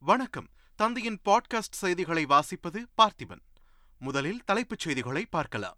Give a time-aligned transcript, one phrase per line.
[0.00, 0.46] வணக்கம்.
[0.76, 3.40] தந்தையின் பாட்காஸ்ட் செய்திகளை வாசிப்பது பார்த்திபன்.
[3.98, 5.76] முதலில் தலைப்புச் செய்திகளை பார்க்கலாம்.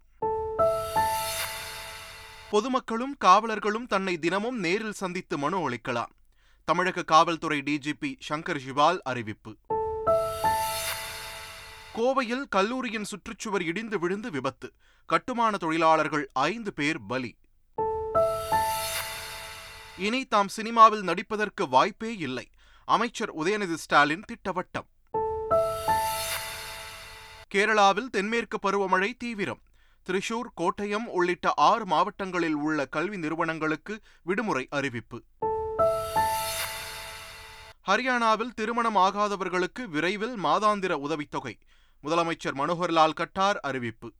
[2.49, 6.11] பொதுமக்களும் காவலர்களும் தன்னை தினமும் நேரில் சந்தித்து மனு அளிக்கலாம்.
[6.65, 9.57] தமிழக காவல்துறை டிஜிபி சங்கர் ஜிவால் அறிவிப்பு.
[11.95, 14.73] கோவையில் கல்லூரியின் சுற்றுச்சுவர் இடிந்து விழுந்து விபத்து.
[15.05, 17.37] கட்டுமான தொழிலாளர்கள் ஐந்து பேர் பலி.
[19.97, 22.50] இனி தாம் சினிமாவில் நடிப்பதற்கு வாய்ப்பே இல்லை.
[22.85, 24.87] அமைச்சர் உதயநிதி ஸ்டாலின் திட்டவட்டம்.
[27.55, 29.61] கேரளாவில் தென்மேற்கு பருவமழை தீவிரம்.
[30.09, 35.23] திரிசூர் கோட்டயம் உள்ளிட்ட ஆறு மாவட்டங்களில் உள்ள கல்வி நிறுவனங்களுக்கு விடுமுறை அறிவிப்பு.
[37.87, 41.57] ஹரியானாவில் திருமணம் ஆகாதவர்களுக்கு விரைவில் மாதாந்திர உதவித்தொகை.
[42.03, 44.11] முதலமைச்சர் மனோகர்லால் கட்டார் அறிவிப்பு.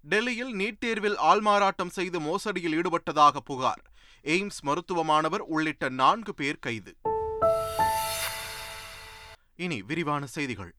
[0.00, 3.82] டெல்லியில் நீட் தேர்வில் ஆள்மாறாட்டம் செய்து மோசடியில் ஈடுபட்டதாக புகார்.
[4.24, 6.96] எய்ம்ஸ் மருத்துவ மாணவர் உள்ளிட்ட நான்கு பேர் கைது.
[9.56, 10.74] இனி விரிவான செய்திகள்.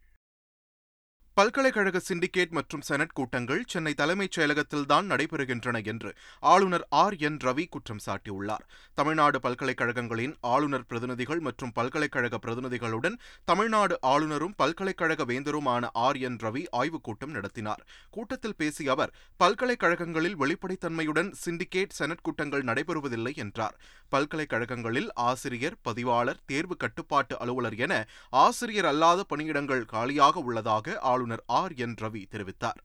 [1.38, 8.00] பல்கலைக்கழக சிண்டிகேட் மற்றும் செனட் கூட்டங்கள் சென்னை தலைமைச் செயலகத்தில்தான் நடைபெறுகின்றன என்று ஆளுநர் ஆர் என் ரவி குற்றம்
[8.05, 8.64] சாட்டியுள்ளார்.
[8.94, 17.03] தமிழ்நாடு பல்கலைக்கழகங்களின் ஆளுநர் பிரதிநிதிகள் மற்றும் பல்கலைக்கழக பிரதிநிதிகளுடன் தமிழ்நாடு ஆளுநரும் பல்கலைக்கழக வேந்தருமான ஆர் என் ரவி ஆய்வுக்
[17.03, 17.83] கூட்டம் நடத்தினார்.
[18.09, 23.78] கூட்டத்தில் பேசிய அவர் பல்கலைக்கழகங்களில் வெளிப்படைத்தன்மையுடன் சிண்டிகேட் செனட் கூட்டங்கள் நடைபெறுவதில்லை என்றார்.
[24.09, 31.95] பல்கலைக்கழகங்களில் ஆசிரியர் பதிவாளர் தேர்வு கட்டுப்பாட்டு அலுவலர் என ஆசிரியர் அல்லாத பணியிடங்கள் காலியாக உள்ளதாக ஆளுநர் ஆர் என்
[32.02, 32.81] ரவி தெரிவித்தார்.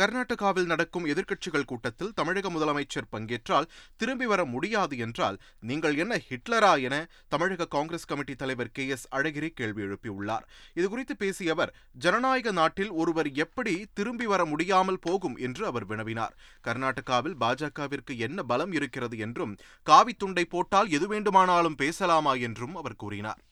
[0.00, 7.08] கர்நாடகாவில் நடக்கும் எதிர்க்கட்சிகள் கூட்டத்தில் தமிழக முதலமைச்சர் பங்கேற்றால் திரும்பி வர முடியாது என்றால் நீங்கள் என்ன ஹிட்லரா என
[7.28, 10.42] தமிழக காங்கிரஸ் கமிட்டி தலைவர் கே எஸ் அழகிரி கேள்வி எழுப்பியுள்ளார்.
[10.74, 15.36] இதுகுறித்து பேசிய அவர் ஜனநாயக நாட்டில் ஒருவர் எப்படி திரும்பி வர முடியாமல் போகும்?
[15.36, 16.34] என்று அவர் வினவினார்.
[16.64, 22.34] கர்நாடகாவில் பாஜகவிற்கு என்ன பலம் இருக்கிறது என்றும் காவித்துண்டை போட்டால் எது வேண்டுமானாலும் பேசலாமா?
[22.34, 23.42] என்றும் அவர் கூறினார்.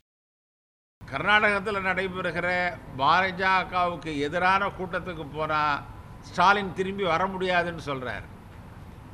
[1.10, 2.48] கர்நாடகத்தில் நடைபெறுகிற
[2.96, 5.82] பாஜகவுக்கு எதிரான கூட்டத்துக்கு போனால்
[6.28, 8.26] ஸ்டாலின் திரும்பி வர முடியாதுன்னு சொல்கிறார்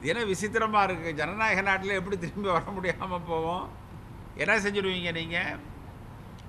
[0.08, 3.66] ஏன்னா விசித்திரமாக இருக்குது ஜனநாயக நாட்டில் எப்படி திரும்பி வர முடியாமல் போவோம்
[4.42, 5.58] என்ன செஞ்சுடுவீங்க நீங்கள்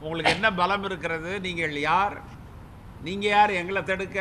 [0.01, 1.31] உங்களுக்கு என்ன பலம் இருக்கிறது?
[1.41, 2.15] நீங்கள் யார்?
[3.01, 4.19] நீங்கள் யார் எங்களை தடுக்க?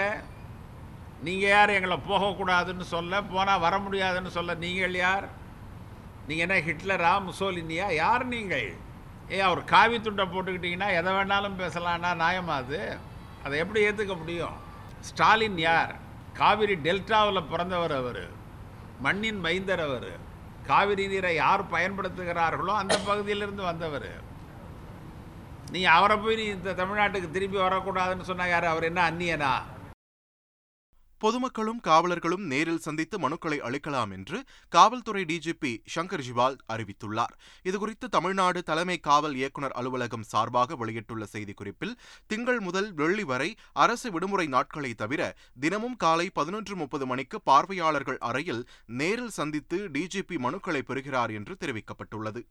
[1.27, 5.27] நீங்கள் யார் எங்களை போகக்கூடாதுன்னு சொல்ல போனால் வர முடியாதுன்னு சொல்ல நீங்கள் யார்?
[6.29, 7.13] நீங்கள் என்ன ஹிட்லரா?
[7.29, 7.87] முசோலினியா?
[8.03, 8.71] யார் நீங்கள்?
[9.31, 12.97] ஏ அவர் காவி துண்டை போட்டுக்கிட்டிங்கன்னா எதை வேணாலும் பேசலான்னா நியாயமா அது?
[13.45, 14.57] அதை எப்படி ஏற்றுக்க முடியும்?
[15.01, 15.95] ஸ்டாலின் யார்?
[16.33, 18.29] காவிரி டெல்டாவில் பிறந்தவர் அவர்.
[19.01, 20.11] மண்ணின் மைந்தர் அவர்.
[20.67, 24.11] காவிரி நீரை யார் பயன்படுத்துகிறார்களோ அந்த பகுதியிலிருந்து வந்தவர்.
[25.71, 28.65] நீ அவரை போய் நீ இந்த தமிழ்நாட்டுக்கு திரும்பி வரக்கூடாதுன்னு சொன்னால் யார்?
[28.65, 29.63] அவர் என்ன அந்நியனா?
[31.19, 37.35] பொதுமக்களும் காவலர்களும் நேரில் சந்தித்து மனுக்களை அளிக்கலாம் என்று காவல்துறை டிஜிபி சங்கர் ஜிவால் அறிவித்துள்ளார்.
[37.65, 41.95] இதுகுறித்து தமிழ்நாடு தலைமை காவல் இயக்குநர் அலுவலகம் சார்பாக வெளியிட்டுள்ள செய்திக்குறிப்பில்
[42.27, 45.23] திங்கள் முதல் வெள்ளி வரை அரசு விடுமுறை நாட்களை தவிர
[45.61, 52.43] தினமும் காலை பதினொன்று முப்பது மணிக்கு பார்வையாளர்கள் அறையில் நேரில் சந்தித்து டிஜிபி மனுக்களை பெறுகிறார் என்று தெரிவிக்கப்பட்டுள்ளது.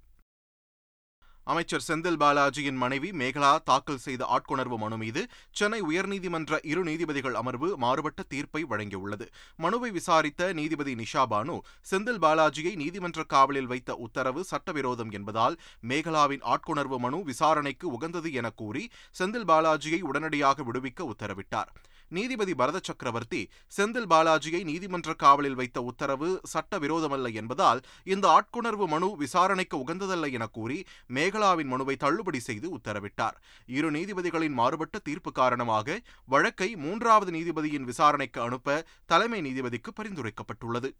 [1.51, 5.21] அமைச்சர் செந்தில் பாலாஜியின் மனைவி மேகலா தாக்கல் செய்த ஆட்கொணர்வு மனு மீது
[5.51, 9.25] சென்னை உயர்நீதிமன்ற இரு நீதிபதிகள் அமர்வு மாறுபட்ட தீர்ப்பை வழங்கியுள்ளது.
[9.57, 11.55] மனுவை விசாரித்த நீதிபதி நிஷா பானு
[11.91, 15.57] செந்தில் பாலாஜியை நீதிமன்ற காவலில் வைத்த உத்தரவு சட்டவிரோதம் என்பதால்
[15.91, 18.83] மேகலாவின் ஆட்கொணர்வு மனு விசாரணைக்கு உகந்தது என கூறி
[19.19, 21.71] செந்தில் பாலாஜியை உடனடியாக விடுவிக்க உத்தரவிட்டார்.
[22.09, 29.78] நீதிபதி பரத சக்கரவர்த்தி செந்தில் பாலாஜியை நீதிமன்ற காவலில் வைத்த உத்தரவு சட்டவிரோதமல்ல என்பதால் இந்த ஆட்கொணர்வு மனு விசாரணைக்கு
[29.78, 30.79] உகந்ததல்ல என கூறி
[31.13, 33.38] மேகலாவின் மனுவை தள்ளுபடி செய்து உத்தரவிட்டார்.
[33.66, 40.91] இரு நீதிபதிகளின் மாறுபட்ட தீர்ப்பு காரணமாக வழக்கை மூன்றாவது நீதிபதியின் விசாரணைக்கு அனுப்ப தலைமை நீதிபதிக்கு பரிந்துரைக்கப்பட்டுள்ளது.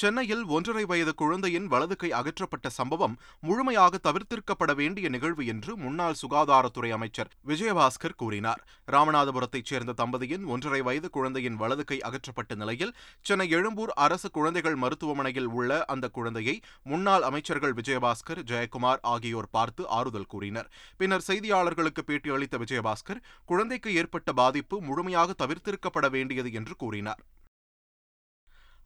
[0.00, 6.90] சென்னையில் ஒன்றரை வயது குழந்தையின் வலது கை அகற்றப்பட்ட சம்பவம் முழுமையாக தவிர்த்திருக்கப்பட வேண்டிய நிகழ்வு என்று முன்னாள் சுகாதாரத்துறை
[6.90, 8.62] அமைச்சர் விஜயபாஸ்கர் கூறினார்.
[8.92, 15.48] ராமநாதபுரத்தைச் சேர்ந்த தம்பதியின் ஒன்றரை வயது குழந்தையின் வலது கை அகற்றப்பட்ட நிலையில் சென்னை எழும்பூர் அரசு குழந்தைகள் மருத்துவமனையில்
[15.58, 20.70] உள்ள அந்த குழந்தையை முன்னாள் அமைச்சர்கள் விஜயபாஸ்கர் ஜெயக்குமார் ஆகியோர் பார்த்து ஆறுதல் கூறினர்.
[20.96, 27.22] பின்னர் செய்தியாளர்களுக்கு பேட்டியளித்த விஜயபாஸ்கர் குழந்தைக்கு ஏற்பட்ட பாதிப்பு முழுமையாக தவிர்த்திருக்கப்பட வேண்டியது என்று கூறினார்.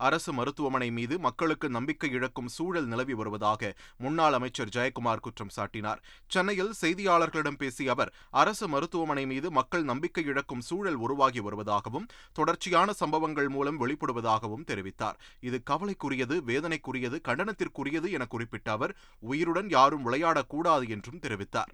[0.06, 6.02] அரசு மருத்துவமனை மீது மக்களுக்கு நம்பிக்கை இழக்கும் சூழல் நிலவி வருவதாக முன்னாள் அமைச்சர் ஜெயக்குமார் குற்றம் சாட்டினார்.
[6.26, 13.48] சென்னையில் செய்தியாளர்களிடம் பேசிய அவர் அரசு மருத்துவமனை மீது மக்கள் நம்பிக்கை இழக்கும் சூழல் உருவாகி வருவதாகவும் தொடர்ச்சியான சம்பவங்கள்
[13.48, 15.18] மூலம் வெளிப்படுவதாகவும் தெரிவித்தார்.
[15.40, 21.72] இது கவலைக்குரியது வேதனைக்குரியது கண்டனத்திற்குரியது என குறிப்பிட்ட அவர் உயிருடன் யாரும் விளையாடக்கூடாது என்றும் தெரிவித்தார்.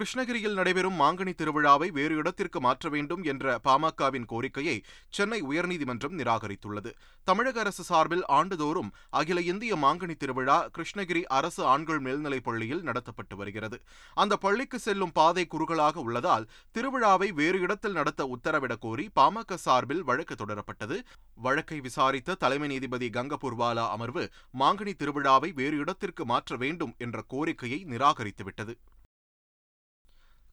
[0.00, 6.92] கிருஷ்ணகிரியில் நடைபெறும் மாங்கனி திருவிழாவை வேறு இடத்திற்கு மாற்ற வேண்டும் என்ற பாமகவின் கோரிக்கையை சென்னை உயர்நீதிமன்றம் நிராகரித்துள்ளது.
[7.24, 13.80] தமிழக அரசு சார்பில் ஆண்டுதோறும் அகில இந்திய மாங்கனி திருவிழா கிருஷ்ணகிரி அரசு ஆண்கள் மேல்நிலைப் பள்ளியில் நடத்தப்பட்டு வருகிறது.
[14.14, 16.48] அந்த பள்ளிக்கு செல்லும் பாதை குறுகலாக உள்ளதால்
[16.78, 21.02] திருவிழாவை வேறு இடத்தில் நடத்த உத்தரவிடக் கோரி பாமக சார்பில் வழக்கு தொடரப்பட்டது.
[21.34, 28.74] வழக்கை விசாரித்த தலைமை நீதிபதி கங்கபூர்வாலா அமர்வு மாங்கனி திருவிழாவை வேறு இடத்திற்கு மாற்ற வேண்டும் என்ற கோரிக்கையை நிராகரித்துவிட்டது.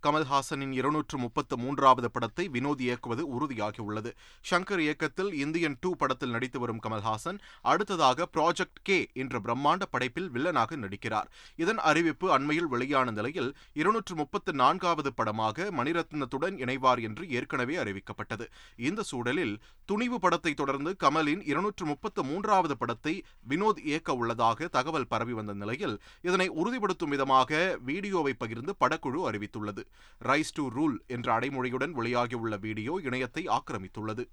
[0.06, 4.12] கமல்ஹாசனின் இருநூற்று முப்பத்து மூன்றாவது படத்தை வினோத் இயக்குவது உறுதியாகியுள்ளது.
[4.50, 10.78] ஷங்கர் இயக்கத்தில் இந்தியன் டூ படத்தில் நடித்து வரும் கமல்ஹாசன் அடுத்ததாக ப்ராஜெக்ட் கே என்ற பிரம்மாண்ட படைப்பில் வில்லனாக
[10.84, 11.30] நடிக்கிறார்.
[11.56, 18.48] இதன் அறிவிப்பு அண்மையில் வெளியான நிலையில் இருநூற்று முப்பத்து நான்காவது படமாக மணிரத்னத்துடன் இணைவார் என்று ஏற்கனவே அறிவிக்கப்பட்டது.
[18.90, 19.56] இந்த சூழலில்
[19.86, 23.14] துணிவு படத்தை தொடர்ந்து கமலின் இருநூற்று முப்பத்து மூன்றாவது படத்தை
[23.50, 27.60] வினோத் இயக்க உள்ளதாக தகவல் பரவி வந்த நிலையில் இதனை உறுதிப்படுத்தும் விதமாக
[27.90, 29.84] வீடியோவை பகிர்ந்து படக்குழு அறிவித்துள்ளது.
[30.22, 34.26] ரைஸ் டு ரூல் என்ற அடைமொழியுடன் வெளியாகியுள்ள வீடியோ இணையத்தை ஆக்கிரமித்துள்ளது.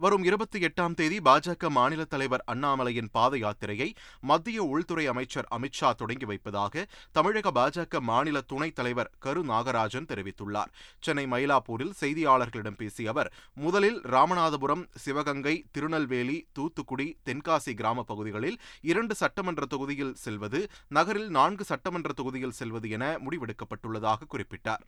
[0.00, 3.86] வரும் இருபத்தி எட்டாம் தேதி பாஜக மாநில தலைவர் அண்ணாமலையின் பாத யாத்திரையை
[4.20, 10.72] மத்திய உள்துறை அமைச்சர் அமித்ஷா தொடங்கி வைப்பதாக தமிழக பாஜக மாநில துணைத் தலைவர் கரு நாகராஜன் தெரிவித்துள்ளார்.
[11.00, 19.64] சென்னை மயிலாப்பூரில் செய்தியாளர்களிடம் பேசிய அவர் முதலில் ராமநாதபுரம் சிவகங்கை திருநெல்வேலி தூத்துக்குடி தென்காசி கிராம பகுதிகளில் இரண்டு சட்டமன்ற
[19.66, 24.84] தொகுதியில் செல்வது நகரில் நான்கு சட்டமன்ற தொகுதியில் செல்வது என முடிவெடுக்கப்பட்டுள்ளதாக குறிப்பிட்டார்.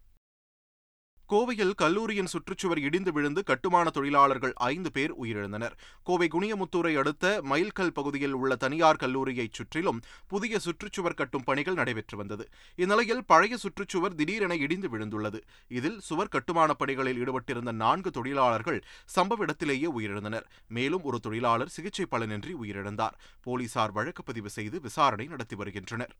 [1.32, 5.70] கோவையில் கல்லூரியின் சுற்றுச்சுவர் இடிந்து விழுந்து கட்டுமான தொழிலாளர்கள் ஐந்து பேர் உயிரிழந்தனர்.
[6.02, 12.48] கோவை குனியமுத்தூரை அடுத்த மயில்கல் பகுதியில் உள்ள தனியார் கல்லூரியைச் சுற்றிலும் புதிய சுற்றுச்சுவர் கட்டும் பணிகள் நடைபெற்று வந்தது.
[12.76, 15.42] இந்நிலையில் பழைய சுற்றுச்சுவர் திடீரென இடிந்து விழுந்துள்ளது.
[15.68, 18.84] இதில் சுவர் கட்டுமானப் பணிகளில் ஈடுபட்டிருந்த நான்கு தொழிலாளர்கள்
[19.16, 20.44] சம்பவ இடத்திலேயே உயிரிழந்தனர்.
[20.68, 23.16] மேலும் ஒரு தொழிலாளர் சிகிச்சை பலனின்றி உயிரிழந்தார்.
[23.42, 26.16] போலீசார் வழக்கு பதிவு செய்து விசாரணை நடத்தி வருகின்றனர்.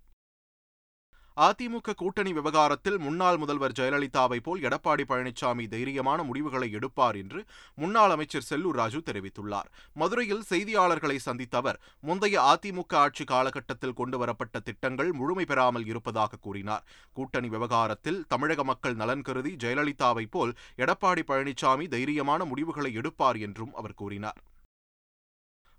[1.37, 7.41] அதிமுக கூட்டணி விவகாரத்தில் முன்னாள் முதல்வர் ஜெயலலிதாவை போல் எடப்பாடி பழனிசாமி தைரியமான முடிவுகளை எடுப்பார் என்று
[7.75, 9.69] முன்னாள் அமைச்சர் செல்லூர் ராஜு தெரிவித்துள்ளார்.
[9.93, 16.87] மதுரையில் செய்தியாளர்களை சந்தித்த அவர் முந்தைய அதிமுக ஆட்சி காலகட்டத்தில் கொண்டுவரப்பட்ட திட்டங்கள் முழுமை பெறாமல் இருப்பதாக கூறினார்.
[17.13, 23.95] கூட்டணி விவகாரத்தில் தமிழக மக்கள் நலன் கருதி ஜெயலலிதாவை போல் எடப்பாடி பழனிசாமி தைரியமான முடிவுகளை எடுப்பார் என்றும் அவர்
[23.95, 24.41] கூறினார்.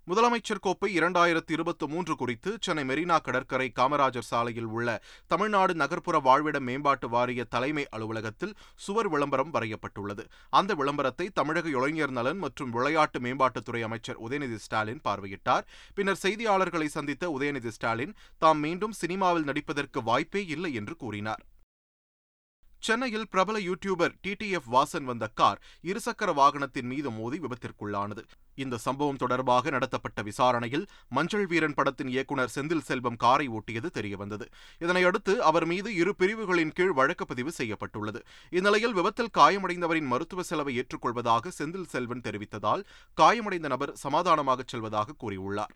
[0.08, 4.88] முதலமைச்சர் கோப்பை இரண்டாயிரத்தி இருபத்தி மூன்று குறித்து சென்னை மெரினா கடற்கரை காமராஜர் சாலையில் உள்ள
[5.26, 10.24] தமிழ்நாடு நகர்ப்புற வாழ்விட மேம்பாட்டு வாரிய தலைமை அலுவலகத்தில் சுவர் விளம்பரம் வரையப்பட்டுள்ளது.
[10.60, 15.68] அந்த விளம்பரத்தை தமிழக இளைஞர் நலன் மற்றும் விளையாட்டு மேம்பாட்டுத்துறை அமைச்சர் உதயநிதி ஸ்டாலின் பார்வையிட்டார்.
[15.94, 21.44] பின்னர் செய்தியாளர்களை சந்தித்த உதயநிதி ஸ்டாலின் தாம் மீண்டும் சினிமாவில் நடிப்பதற்கு வாய்ப்பே இல்லை என்று கூறினார்.
[22.78, 28.22] சென்னையில் பிரபல யூடியூபர் டிடிஎஃப் வாசன் வந்த கார் இருசக்கர வாகனத்தின் மீது மோதி விபத்திற்குள்ளானது.
[28.54, 34.46] இந்த சம்பவம் தொடர்பாக நடத்தப்பட்ட விசாரணையில் மஞ்சள் வீரன் படத்தின் இயக்குநர் செந்தில் செல்வம் காரை ஓட்டியது தெரியவந்தது.
[34.80, 38.22] இதனையடுத்து அவர் மீது இரு பிரிவுகளின் கீழ் வழக்கு பதிவு செய்யப்பட்டுள்ளது.
[38.50, 42.84] இந்நிலையில் விபத்தில் காயமடைந்தவரின் மருத்துவ செலவை ஏற்றுக்கொள்வதாக செந்தில் செல்வன் தெரிவித்ததால்
[43.14, 45.74] காயமடைந்த நபர் சமாதானமாக செல்வதாக கூறியுள்ளார்.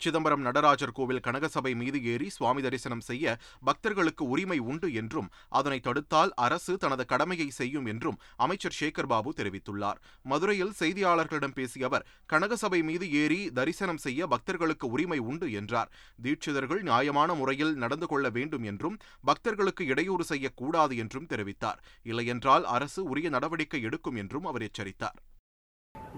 [0.00, 6.32] சிதம்பரம் நடராஜர் கோவில் கனகசபை மீது ஏறி சுவாமி தரிசனம் செய்ய பக்தர்களுக்கு உரிமை உண்டு என்றும் அதனை தடுத்தால்
[6.46, 10.00] அரசு தனது கடமையை செய்யும் என்றும் அமைச்சர் சேகர் பாபு தெரிவித்துள்ளார்.
[10.22, 15.90] மதுரையில் செய்தியாளர்களிடம் பேசிய அவர் கனகசபை மீது ஏறி தரிசனம் செய்ய பக்தர்களுக்கு உரிமை உண்டு என்றார்.
[16.22, 21.80] தீட்சிதர்கள் நியாயமான முறையில் நடந்து கொள்ள வேண்டும் என்றும் பக்தர்களுக்கு இடையூறு செய்யக்கூடாது என்றும் தெரிவித்தார்.
[22.02, 25.18] இல்லையென்றால் அரசு உரிய நடவடிக்கை எடுக்கும் என்றும் அவர் எச்சரித்தார்.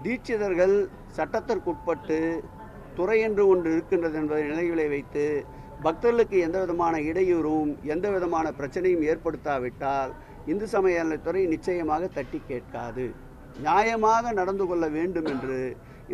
[0.03, 0.75] தீட்சிதர்கள்
[1.17, 2.17] சட்டத்திற்குட்பட்டு
[2.99, 5.25] துறை என்று ஒன்று இருக்கின்றது என்பதை நிலைகளை வைத்து
[5.85, 10.11] பக்தர்களுக்கு எந்த விதமான இடையூறும் எந்த விதமான பிரச்சனையும் ஏற்படுத்தாவிட்டால்
[10.51, 13.05] இந்து சமய அறநிலைத்துறை நிச்சயமாக தட்டி கேட்காது.
[13.65, 15.59] நியாயமாக நடந்து கொள்ள வேண்டும் என்று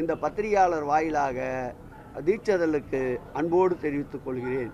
[0.02, 1.40] இந்த பத்திரிகையாளர் வாயிலாக
[2.28, 3.04] தீட்சதலுக்கு
[3.40, 4.74] அன்போடு தெரிவித்துக் கொள்கிறேன்.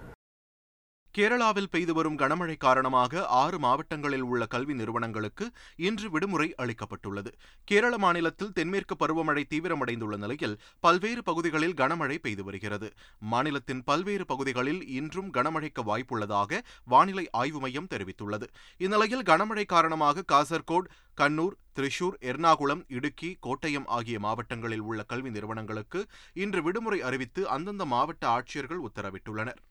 [1.17, 5.45] கேரளாவில் பெய்து வரும் கனமழை காரணமாக ஆறு மாவட்டங்களில் உள்ள கல்வி நிறுவனங்களுக்கு
[5.87, 7.31] இன்று விடுமுறை அளிக்கப்பட்டுள்ளது.
[7.67, 12.89] கேரள மாநிலத்தில் தென்மேற்கு பருவமழை தீவிரமடைந்துள்ள நிலையில் பல்வேறு பகுதிகளில் கனமழை பெய்து வருகிறது.
[13.33, 16.61] மாநிலத்தின் பல்வேறு பகுதிகளில் இன்றும் கனமழைக்கு வாய்ப்புள்ளதாக
[16.93, 18.47] வானிலை ஆய்வு மையம் தெரிவித்துள்ளது.
[18.85, 20.89] இந்நிலையில் கனமழை காரணமாக காசர்கோடு
[21.21, 25.99] கண்ணூர் திரிசூர் எர்ணாகுளம் இடுக்கி கோட்டயம் ஆகிய மாவட்டங்களில் உள்ள கல்வி நிறுவனங்களுக்கு
[26.45, 29.61] இன்று விடுமுறை அறிவித்து அந்தந்த மாவட்ட ஆட்சியர்கள் உத்தரவிட்டுள்ளனர்.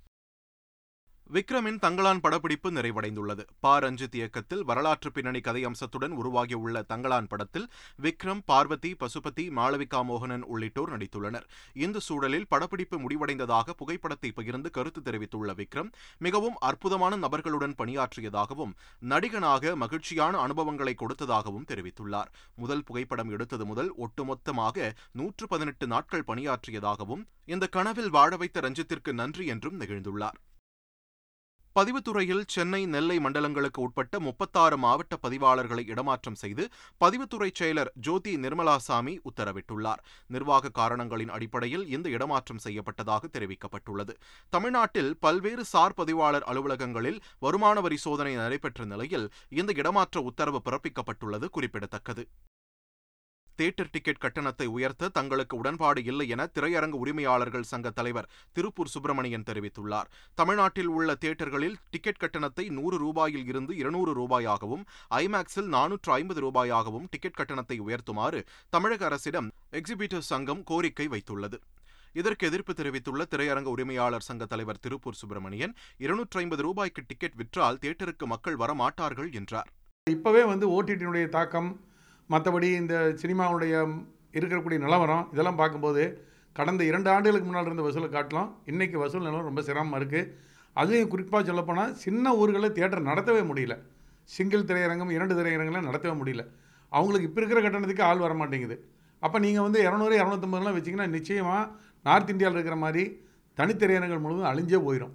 [1.34, 3.42] விக்ரமின் தங்களான் படப்பிடிப்பு நிறைவடைந்துள்ளது.
[3.60, 7.66] பா ரஞ்சித் இயக்கத்தில் வரலாற்று பின்னணி கதை அம்சத்துடன் உருவாகியுள்ள தங்களான் படத்தில்
[8.02, 11.46] விக்ரம் பார்வதி பசுபதி மாளவிகா மோகனன் உள்ளிட்டோர் நடித்துள்ளனர்.
[11.74, 18.74] இந்த சூழலில் படப்பிடிப்பு முடிவடைந்ததாக புகைப்படத்தை பகிர்ந்து கருத்து தெரிவித்துள்ள விக்ரம் மிகவும் அற்புதமான நபர்களுடன் பணியாற்றியதாகவும்
[19.08, 22.30] நடிகனாக மகிழ்ச்சியான அனுபவங்களை கொடுத்ததாகவும் தெரிவித்துள்ளார்.
[22.56, 29.46] முதல் புகைப்படம் எடுத்தது முதல் ஒட்டுமொத்தமாக நூற்று பதினெட்டு நாட்கள் பணியாற்றியதாகவும் இந்த கனவில் வாழ வைத்த ரஞ்சித்திற்கு நன்றி
[29.46, 30.38] என்றும் நெகிழ்ந்துள்ளார்.
[31.76, 36.64] பதிவுத்துறையில் சென்னை நெல்லை மண்டலங்களுக்கு உட்பட்ட முப்பத்தாறு மாவட்ட பதிவாளர்களை இடமாற்றம் செய்து
[37.04, 40.02] பதிவுத்துறை செயலர் ஜோதி நிர்மலாசாமி உத்தரவிட்டுள்ளார்.
[40.26, 44.14] நிர்வாக காரணங்களின் அடிப்படையில் இந்த இடமாற்றம் செய்யப்பட்டதாக தெரிவிக்கப்பட்டுள்ளது.
[44.50, 52.24] தமிழ்நாட்டில் பல்வேறு சார் பதிவாளர் அலுவலகங்களில் வருமான வரி சோதனை நடைபெற்ற நிலையில் இந்த இடமாற்ற உத்தரவு பிறப்பிக்கப்பட்டுள்ளது குறிப்பிடத்தக்கது.
[53.60, 60.08] தியேட்டர் டிக்கெட் கட்டணத்தை உயர்த்த தங்களுக்கு உடன்பாடு இல்லை என திரையரங்கு உரிமையாளர்கள் சங்க தலைவர் திருப்பூர் சுப்பிரமணியன் தெரிவித்துள்ளார்.
[60.40, 64.84] தமிழ்நாட்டில் உள்ள தியேட்டர்களில் டிக்கெட் கட்டணத்தை நூறு ரூபாயில் இருந்து இருநூறு ரூபாயாகவும்
[65.18, 68.40] ஐமேக்ஸில் நானூற்று ஐம்பது ரூபாயாகவும் டிக்கெட் கட்டணத்தை உயர்த்துமாறு
[68.76, 69.50] தமிழக அரசிடம்
[69.80, 71.58] எக்ஸிபிட்டர் சங்கம் கோரிக்கை வைத்துள்ளது.
[72.20, 75.76] இதற்கு எதிர்ப்பு தெரிவித்துள்ள திரையரங்க உரிமையாளர் சங்க தலைவர் திருப்பூர் சுப்பிரமணியன்
[76.06, 79.70] இருநூற்றி ஐம்பது ரூபாய்க்கு டிக்கெட் விற்றால் தியேட்டருக்கு மக்கள் வரமாட்டார்கள் என்றார்.
[80.06, 81.70] இப்பவே வந்து ஓடிடியினுடைய தாக்கம்
[82.30, 83.74] மற்றபடி இந்த சினிமாவுடைய
[84.38, 86.02] இருக்கக்கூடிய நிலவரம் இதெல்லாம் பார்க்கும்போது
[86.56, 90.30] கடந்த இரண்டு ஆண்டுகளுக்கு முன்னால் இருந்த வசூலை காட்டலாம் இன்றைக்கி வசூல் நிலவரம் ரொம்ப சிரமமாக இருக்குது
[90.76, 93.74] அதுலேயும் குறிப்பாக சொல்லப்போனால் சின்ன ஊர்களில் தியேட்டர் நடத்தவே முடியல.
[94.30, 96.42] சிங்கிள் திரையரங்கம் இரண்டு திரையரங்கெல்லாம் நடத்தவே முடியல.
[96.92, 98.76] அவங்களுக்கு இப்போ இருக்கிற கட்டணத்துக்கு ஆள் வர மாட்டேங்குது.
[99.22, 101.62] அப்போ நீங்கள் வந்து இரநூறு இரநூத்தம்பதுலாம் வச்சிங்கன்னா நிச்சயமாக
[102.08, 103.04] நார்த் இந்தியாவில் இருக்கிற மாதிரி
[103.58, 105.14] தனித்திரையரங்கள் முழுவதும் அழிஞ்சே போயிடும்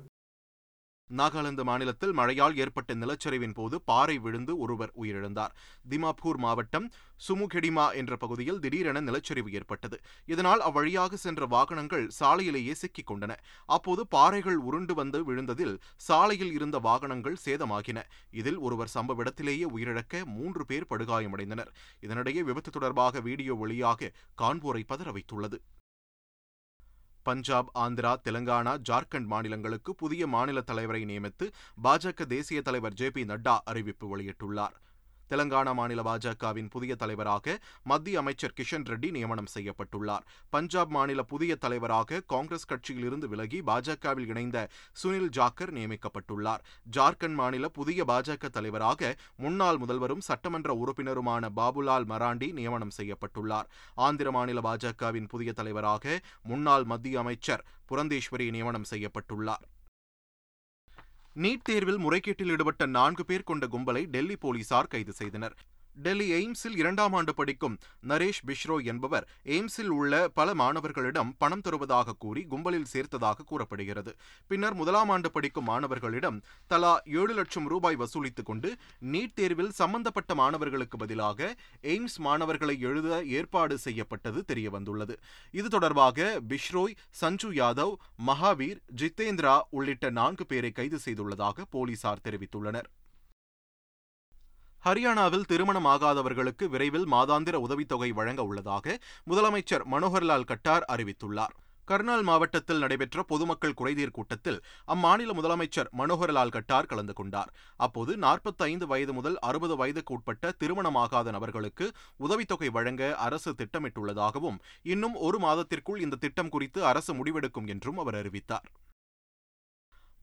[1.10, 5.54] நாகாலாந்து மாநிலத்தில் மழையால் ஏற்பட்ட நிலச்சரிவின் போது பாறை விழுந்து ஒருவர் உயிரிழந்தார்.
[5.90, 6.92] திமாப்பூர் மாவட்டம்
[7.28, 10.00] சுமுகெடிமா என்ற பகுதியில் திடீரென நிலச்சரிவு ஏற்பட்டது.
[10.26, 13.36] இதனால் அவ்வழியாக சென்ற வாகனங்கள் சாலையிலேயே சிக்கிக் கொண்டன.
[13.66, 18.02] அப்போது பாறைகள் உருண்டு வந்து விழுந்ததில் சாலையில் இருந்த வாகனங்கள் சேதமாகின.
[18.32, 21.72] இதில் ஒருவர் சம்பவ இடத்திலேயே உயிரிழக்க மூன்று பேர் படுகாயமடைந்தனர்.
[22.02, 25.60] இதனிடையே விபத்து தொடர்பாக வீடியோ வெளியாக காண்போரை பதற வைத்துள்ளது.
[27.28, 31.48] பஞ்சாப் ஆந்திரா தெலங்கானா ஜார்க்கண்ட் மாநிலங்களுக்கு புதிய மாநில தலைவரை நியமித்து
[31.84, 34.76] பாஜக தேசிய தலைவர் ஜே பி நட்டா அறிவிப்பு வெளியிட்டுள்ளார்.
[35.30, 40.26] தெலங்கானா மாநில பாஜகவின் புதிய தலைவராக மத்திய அமைச்சர் கிஷன் ரெட்டி நியமனம் செய்யப்பட்டுள்ளார்.
[40.50, 44.70] பஞ்சாப் மாநில புதிய தலைவராக காங்கிரஸ் கட்சியிலிருந்து விலகி பாஜகவில் இணைந்த
[45.04, 46.64] சுனில் ஜாக்கர் நியமிக்கப்பட்டுள்ளார்.
[46.98, 53.70] ஜார்க்கண்ட் மாநில புதிய பாஜக தலைவராக முன்னாள் முதல்வரும் சட்டமன்ற உறுப்பினருமான பாபுலால் மராண்டி நியமனம் செய்யப்பட்டுள்ளார்.
[53.96, 59.66] ஆந்திர மாநில பாஜகவின் புதிய தலைவராக முன்னாள் மத்திய அமைச்சர் புரந்தேஸ்வரி நியமனம் செய்யப்பட்டுள்ளார்.
[61.44, 65.56] நீட் தேர்வில் முறைகேட்டில் ஈடுபட்ட நான்கு பேர் கொண்ட கும்பலை டெல்லி போலீசார் கைது செய்தனர்.
[65.96, 72.44] டெல்லி எய்ம்ஸில் இரண்டாம் ஆண்டு படிக்கும் நரேஷ் பிஷ்ரோ என்பவர் எய்ம்ஸில் உள்ள பல மாணவர்களிடம் பணம் தருவதாக கூறி
[72.44, 74.16] கும்பலில் சேர்த்ததாக கூறப்படுகிறது.
[74.48, 80.98] பின்னர் முதலாம் ஆண்டு படிக்கும் மாணவர்களிடம் தலா ஏழு லட்சம் ரூபாய் வசூலித்துக் கொண்டு நீட் தேர்வில் சம்பந்தப்பட்ட மாணவர்களுக்கு
[80.98, 85.16] பதிலாக எய்ம்ஸ் மாணவர்களை எழுத ஏற்பாடு செய்யப்பட்டது தெரியவந்துள்ளது.
[85.52, 87.94] இது தொடர்பாக பிஷ்ரோய் சஞ்சு யாதவ்
[88.28, 92.90] மகாவீர் ஜித்தேந்திரா உள்ளிட்ட நான்கு பேரை கைது செய்துள்ளதாக போலீசார் தெரிவித்துள்ளனர்.
[94.86, 98.96] ஹரியானாவில் திருமணமாகாதவர்களுக்கு விரைவில் மாதாந்திர உதவித்தொகை வழங்க உள்ளதாக
[99.30, 101.54] முதலமைச்சர் மனோகர்லால் கட்டார் அறிவித்துள்ளார்.
[101.88, 104.60] கர்னால் மாவட்டத்தில் நடைபெற்ற பொதுமக்கள் குறைதீர் கூட்டத்தில்
[104.94, 107.50] அம்மாநில முதலமைச்சர் மனோகர்லால் கட்டார் கலந்து கொண்டார்.
[107.86, 111.88] அப்போது நாற்பத்தைந்து வயது முதல் அறுபது வயதுக்கு உட்பட்ட திருமணமாகாத நபர்களுக்கு
[112.28, 114.60] உதவித்தொகை வழங்க அரசு திட்டமிட்டுள்ளதாகவும்
[114.94, 118.68] இன்னும் ஒரு மாதத்திற்குள் இந்த திட்டம் குறித்து அரசு முடிவெடுக்கும் என்றும் அவர் அறிவித்தார்.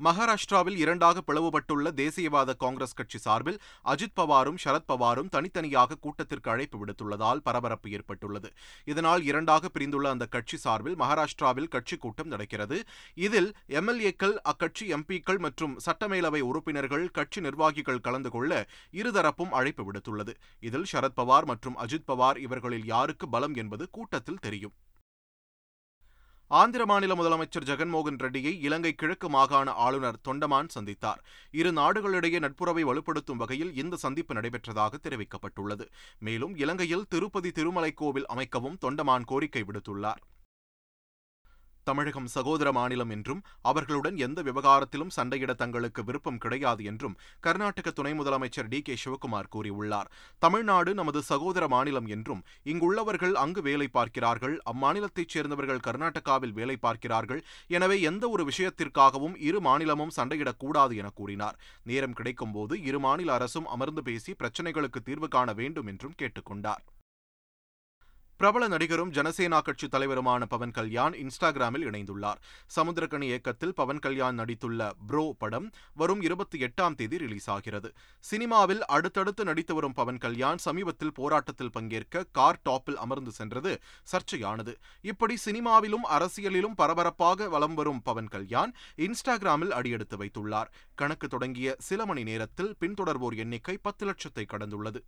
[0.01, 7.43] மகாராஷ்டிராவில் இரண்டாக பிளவுபட்டுள்ள தேசியவாத காங்கிரஸ் கட்சி சார்பில் அஜித் பவாரும் சரத் பவாரும் தனித்தனியாக கூட்டத்திற்கு அழைப்பு விடுத்துள்ளதால்
[7.43, 8.53] பரபரப்பு ஏற்பட்டுள்ளது.
[8.85, 12.79] இதனால் இரண்டாக பிரிந்துள்ள அந்த கட்சி சார்பில் மகாராஷ்டிராவில் கட்சி கூட்டம் நடக்கிறது.
[13.15, 20.35] இதில் எம்எல்ஏக்கள் அக்கட்சி எம்பிக்கள் மற்றும் சட்டமேலவை உறுப்பினர்கள் கட்சி நிர்வாகிகள் கலந்து கொள்ள இருதரப்பும் அழைப்பு விடுத்துள்ளது.
[20.61, 24.75] இதில் சரத் பவார் மற்றும் அஜித் பவார் இவர்களில் யாருக்கு பலம் என்பது கூட்டத்தில் தெரியும்.
[26.61, 31.21] ஆந்திர மாநில முதலமைச்சர் ஜெகன்மோகன் ரெட்டியை இலங்கை கிழக்கு மாகாண ஆளுநர் தொண்டமான் சந்தித்தார்.
[31.51, 35.87] இரு நாடுகளிடையே நட்புறவை வலுப்படுத்தும் வகையில் இந்த சந்திப்பு நடைபெற்றதாக தெரிவிக்கப்பட்டுள்ளது.
[36.19, 40.23] மேலும் இலங்கையில் திருப்பதி திருமலை கோவில் அமைக்கவும் தொண்டமான் கோரிக்கை விடுத்துள்ளார்.
[41.87, 48.69] தமிழகம் சகோதர மாநிலம் என்றும் அவர்களுடன் எந்த விவகாரத்திலும் சண்டையிட தங்களுக்கு விருப்பம் கிடையாது என்றும் கர்நாடக துணை முதலமைச்சர்
[48.73, 50.11] டி கே சிவகுமார் கூறியுள்ளார்.
[50.39, 57.43] தமிழ்நாடு நமது சகோதர மாநிலம் என்றும் இங்குள்ளவர்கள் அங்கு வேலை பார்க்கிறார்கள் அம்மாநிலத்தைச் சேர்ந்தவர்கள் கர்நாடகாவில் வேலை பார்க்கிறார்கள்
[57.79, 61.59] எனவே எந்த ஒரு விஷயத்திற்காகவும் இரு மாநிலமும் சண்டையிடக்கூடாது என கூறினார்.
[61.91, 66.83] நேரம் கிடைக்கும்போது இரு மாநில அரசும் அமர்ந்து பேசி பிரச்சினைகளுக்கு தீர்வு காண வேண்டும் என்றும் கேட்டுக்கொண்டார்.
[68.43, 72.39] பிரபல நடிகரும் ஜனசேனா கட்சி தலைவருமான பவன் கல்யாண் இன்ஸ்டாகிராமில் இணைந்துள்ளார்.
[72.77, 79.45] சமுத்திரக்கணி இயக்கத்தில் பவன் கல்யாண் நடித்துள்ள ப்ரோ படம் வரும் இருபத்தி எட்டாம் தேதி ரிலீஸ் ஆகிறது சினிமாவில் அடுத்தடுத்து
[79.45, 83.81] நடித்து வரும் பவன் கல்யாண் சமீபத்தில் போராட்டத்தில் பங்கேற்க கார் டாப்பில் அமர்ந்து சென்றது
[84.13, 84.75] சர்ச்சையானது.
[85.03, 90.67] இப்படி சினிமாவிலும் அரசியலிலும் பரபரப்பாக வலம் வரும் பவன் கல்யாண் இன்ஸ்டாகிராமில் அடியெடுத்து வைத்துள்ளார்.
[90.95, 95.03] கணக்கு தொடங்கிய சில மணி நேரத்தில் பின்தொடர்வோர் எண்ணிக்கை பத்து லட்சத்தை கடந்துள்ளது.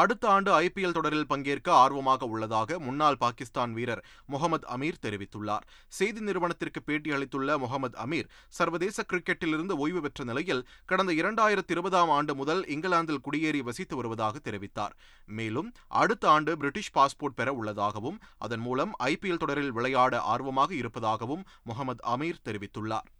[0.00, 5.64] அடுத்த ஆண்டு ஐபிஎல் தொடரில் பங்கேற்க ஆர்வமாக உள்ளதாக முன்னாள் பாகிஸ்தான் வீரர் முகமது அமீர் தெரிவித்துள்ளார்.
[5.98, 12.62] செய்தி நிறுவனத்திற்கு பேட்டியளித்துள்ள முகமது அமீர் சர்வதேச கிரிக்கெட்டிலிருந்து ஓய்வு பெற்ற நிலையில் கடந்த இரண்டாயிரத்தி இருபதாம் ஆண்டு முதல்
[12.76, 14.94] இங்கிலாந்தில் குடியேறி வசித்து வருவதாக தெரிவித்தார்.
[15.38, 15.70] மேலும்
[16.02, 22.44] அடுத்த ஆண்டு பிரிட்டிஷ் பாஸ்போர்ட் பெற உள்ளதாகவும் அதன் மூலம் ஐபிஎல் தொடரில் விளையாட ஆர்வமாக இருப்பதாகவும் முகமது அமீர்
[22.48, 23.10] தெரிவித்துள்ளார்.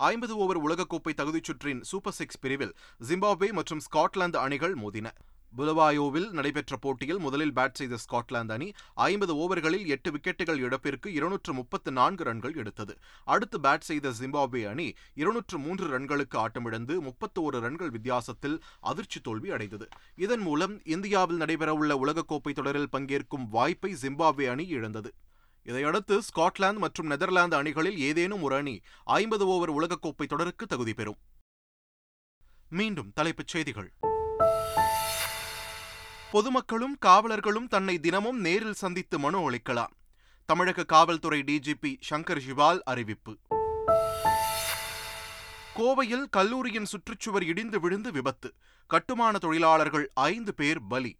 [0.00, 2.72] ஐம்பது ஓவர் உலகக்கோப்பை தகுதிச் சுற்றின் சூப்பர் சிக்ஸ் பிரிவில்
[3.08, 5.08] ஜிம்பாப்வே மற்றும் ஸ்காட்லாந்து அணிகள் மோதின.
[5.56, 11.92] புலவாயோவில் நடைபெற்ற போட்டியில் முதலில் பேட் செய்த ஸ்காட்லாந்து அணி ஐம்பது ஓவர்களில் எட்டு விக்கெட்டுகள் இழப்பிற்கு இருநூற்று முப்பத்து
[11.92, 12.96] நான்கு ரன்கள் எடுத்தது.
[13.24, 19.88] அடுத்து பேட் செய்த ஜிம்பாப்வே அணி இருநூற்று மூன்று ரன்களுக்கு ஆட்டமிழந்து முப்பத்தோரு ரன்கள் வித்தியாசத்தில் அதிர்ச்சி தோல்வி அடைந்தது.
[20.16, 25.12] இதன் மூலம் இந்தியாவில் நடைபெறவுள்ள உலகக்கோப்பை தொடரில் பங்கேற்கும் வாய்ப்பை ஜிம்பாப்வே அணி இழந்தது.
[25.64, 31.16] இதையடுத்து ஸ்காட்லாந்து மற்றும் நெதர்லாந்து அணிகளில் ஏதேனும் ஒரு அணி ஐம்பது ஓவர் உலகக்கோப்பை தொடருக்கு தகுதி பெறும்.
[32.68, 33.92] மீண்டும் தலைப்புச் செய்திகள்.
[36.30, 39.92] பொதுமக்களும் காவலர்களும் தன்னை தினமும் நேரில் சந்தித்து மனு அளிக்கலாம்.
[40.46, 43.38] தமிழக காவல்துறை டிஜிபி சங்கர் ஜிவால் அறிவிப்பு.
[45.74, 48.54] கோவையில் கல்லூரியின் சுற்றுச்சுவர் இடிந்து விழுந்து விபத்து.
[48.86, 51.18] கட்டுமான தொழிலாளர்கள் ஐந்து பேர் பலி.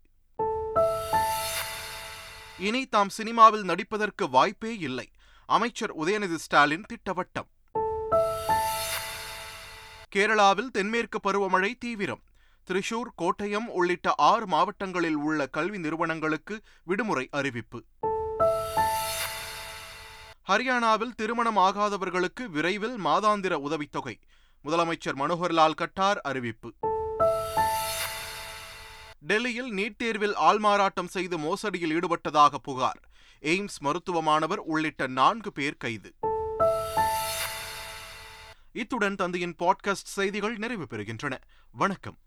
[2.59, 5.11] இனி தாம் சினிமாவில் நடிப்பதற்கு வாய்ப்பே இல்லை.
[5.47, 7.49] அமைச்சர் உதயநிதி ஸ்டாலின் திட்டவட்டம்.
[10.17, 12.23] கேரளாவில் தென்மேற்கு பருவமழை தீவிரம்.
[12.71, 17.85] திரிஷூர் கோட்டயம் உள்ளிட்ட ஆறு மாவட்டங்களில் உள்ள கல்வி நிறுவனங்களுக்கு விடுமுறை அறிவிப்பு.
[20.49, 24.19] ஹரியானாவில் திருமணம் ஆகாதவர்களுக்கு விரைவில் மாதாந்திர உதவித்தொகை.
[24.65, 26.73] முதலமைச்சர் மனோகர்லால் கட்டார் அறிவிப்பு.
[29.27, 33.01] டெல்லியில் நீட் தேர்வில் ஆள்மாறாட்டம் செய்து மோசடியில் ஈடுபட்டதாக புகார்.
[33.41, 36.15] எய்ம்ஸ் மருத்துவ மாணவர் உள்ளிட்ட நான்கு பேர் கைது.
[38.73, 41.39] இத்துடன் தந்தையின் பாட்காஸ்ட் செய்திகள் நிறைவு பெறுகின்றன.
[41.73, 42.19] வணக்கம்.